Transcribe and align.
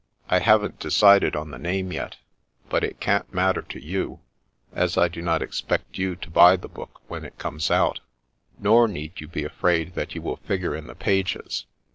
"I 0.35 0.39
haven't 0.39 0.79
decided 0.79 1.35
on 1.35 1.51
the 1.51 1.59
name 1.59 1.93
yet, 1.93 2.15
but 2.69 2.83
it 2.83 2.99
can't 2.99 3.31
matter 3.31 3.61
to 3.61 3.79
you, 3.79 4.19
as 4.73 4.97
I 4.97 5.07
do 5.07 5.21
not 5.21 5.43
ex 5.43 5.61
pect 5.61 5.99
you 5.99 6.15
to 6.15 6.31
buy 6.31 6.55
the 6.55 6.67
book 6.67 7.01
when 7.07 7.23
it 7.23 7.37
comes 7.37 7.69
out; 7.69 7.99
nor 8.57 8.87
need 8.87 9.21
you 9.21 9.27
be 9.27 9.43
afraid 9.43 9.93
that 9.93 10.15
you 10.15 10.23
will 10.23 10.37
figure 10.37 10.75
in 10.75 10.87
the 10.87 10.95
pages. 10.95 11.65